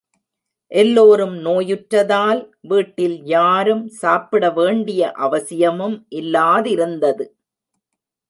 [0.71, 7.27] எல்லோரும் நோயுற்றதால், வீட்டில் யாரும் சாப்பிட வேண்டிய அவசியமும் இல்லாதிருந்தது.